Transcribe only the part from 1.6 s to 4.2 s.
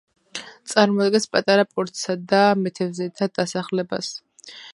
პორტსა და მეთევზეთა დასახლებას.